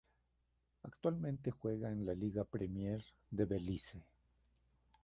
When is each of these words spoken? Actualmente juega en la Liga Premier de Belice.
Actualmente 0.81 1.51
juega 1.51 1.91
en 1.91 2.07
la 2.07 2.15
Liga 2.15 2.43
Premier 2.43 3.05
de 3.29 3.45
Belice. 3.45 4.03